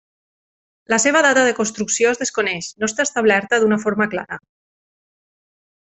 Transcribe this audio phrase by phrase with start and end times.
[0.93, 4.45] La seva data de construcció es desconeix, no està establerta d'una forma clara.